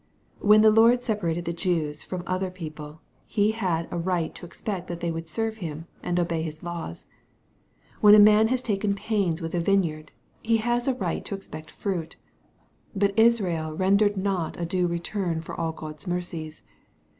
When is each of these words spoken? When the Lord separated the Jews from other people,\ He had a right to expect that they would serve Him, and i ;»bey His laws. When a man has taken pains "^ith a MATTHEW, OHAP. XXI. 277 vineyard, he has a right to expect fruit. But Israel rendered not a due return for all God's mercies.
When 0.39 0.61
the 0.61 0.71
Lord 0.71 1.03
separated 1.03 1.45
the 1.45 1.53
Jews 1.53 2.01
from 2.01 2.23
other 2.25 2.49
people,\ 2.49 3.01
He 3.27 3.51
had 3.51 3.87
a 3.91 3.99
right 3.99 4.33
to 4.33 4.47
expect 4.47 4.87
that 4.87 4.99
they 4.99 5.11
would 5.11 5.27
serve 5.27 5.57
Him, 5.57 5.85
and 6.01 6.19
i 6.19 6.23
;»bey 6.23 6.41
His 6.41 6.63
laws. 6.63 7.05
When 7.99 8.15
a 8.15 8.19
man 8.19 8.47
has 8.47 8.63
taken 8.63 8.95
pains 8.95 9.41
"^ith 9.41 9.53
a 9.53 9.59
MATTHEW, 9.59 9.59
OHAP. 9.59 9.61
XXI. 9.61 9.61
277 9.61 9.81
vineyard, 9.83 10.11
he 10.41 10.57
has 10.67 10.87
a 10.87 10.95
right 10.95 11.23
to 11.25 11.35
expect 11.35 11.69
fruit. 11.69 12.15
But 12.95 13.13
Israel 13.15 13.77
rendered 13.77 14.17
not 14.17 14.59
a 14.59 14.65
due 14.65 14.87
return 14.87 15.39
for 15.39 15.53
all 15.53 15.71
God's 15.71 16.07
mercies. 16.07 16.63